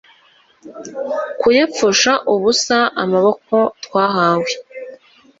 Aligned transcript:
kuyapfusha 1.39 2.13
ubusa, 2.33 2.77
amaboko 3.03 3.55
twahawe 3.83 4.51